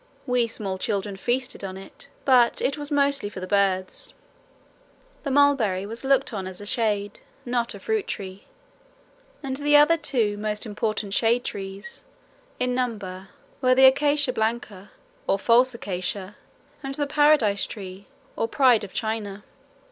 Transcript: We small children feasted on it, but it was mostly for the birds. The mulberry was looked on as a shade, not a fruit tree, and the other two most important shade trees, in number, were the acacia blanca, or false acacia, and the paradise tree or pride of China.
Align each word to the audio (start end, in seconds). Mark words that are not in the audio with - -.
We 0.25 0.47
small 0.47 0.79
children 0.79 1.15
feasted 1.15 1.63
on 1.63 1.77
it, 1.77 2.07
but 2.25 2.59
it 2.59 2.75
was 2.75 2.89
mostly 2.89 3.29
for 3.29 3.39
the 3.39 3.45
birds. 3.45 4.15
The 5.21 5.29
mulberry 5.29 5.85
was 5.85 6.03
looked 6.03 6.33
on 6.33 6.47
as 6.47 6.59
a 6.59 6.65
shade, 6.65 7.19
not 7.45 7.75
a 7.75 7.79
fruit 7.79 8.07
tree, 8.07 8.45
and 9.43 9.57
the 9.57 9.75
other 9.77 9.97
two 9.97 10.37
most 10.39 10.65
important 10.65 11.13
shade 11.13 11.43
trees, 11.43 12.03
in 12.59 12.73
number, 12.73 13.27
were 13.61 13.75
the 13.75 13.85
acacia 13.85 14.33
blanca, 14.33 14.89
or 15.27 15.37
false 15.37 15.75
acacia, 15.75 16.35
and 16.81 16.95
the 16.95 17.05
paradise 17.05 17.67
tree 17.67 18.07
or 18.35 18.47
pride 18.47 18.83
of 18.83 18.93
China. 18.95 19.43